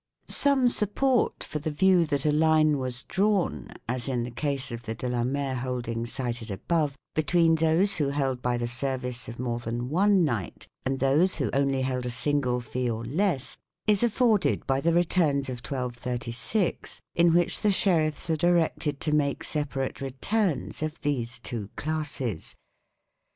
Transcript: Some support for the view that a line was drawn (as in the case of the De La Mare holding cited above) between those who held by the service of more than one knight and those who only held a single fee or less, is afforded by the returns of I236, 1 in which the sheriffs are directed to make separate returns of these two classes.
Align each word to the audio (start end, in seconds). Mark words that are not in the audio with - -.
Some 0.29 0.67
support 0.67 1.43
for 1.43 1.59
the 1.59 1.69
view 1.69 2.07
that 2.07 2.25
a 2.25 2.31
line 2.31 2.79
was 2.79 3.03
drawn 3.03 3.67
(as 3.87 4.09
in 4.09 4.23
the 4.23 4.31
case 4.31 4.71
of 4.71 4.81
the 4.81 4.95
De 4.95 5.07
La 5.07 5.23
Mare 5.23 5.53
holding 5.57 6.07
cited 6.07 6.49
above) 6.49 6.95
between 7.13 7.53
those 7.53 7.97
who 7.97 8.09
held 8.09 8.41
by 8.41 8.57
the 8.57 8.67
service 8.67 9.27
of 9.27 9.37
more 9.37 9.59
than 9.59 9.89
one 9.89 10.25
knight 10.25 10.67
and 10.87 10.97
those 10.97 11.35
who 11.35 11.51
only 11.53 11.83
held 11.83 12.07
a 12.07 12.09
single 12.09 12.59
fee 12.59 12.89
or 12.89 13.05
less, 13.05 13.57
is 13.85 14.01
afforded 14.01 14.65
by 14.65 14.81
the 14.81 14.91
returns 14.91 15.49
of 15.49 15.61
I236, 15.61 16.99
1 17.15 17.27
in 17.27 17.31
which 17.35 17.59
the 17.61 17.71
sheriffs 17.71 18.27
are 18.31 18.35
directed 18.35 18.99
to 19.01 19.11
make 19.13 19.43
separate 19.43 20.01
returns 20.01 20.81
of 20.81 20.99
these 21.01 21.39
two 21.39 21.69
classes. 21.75 22.55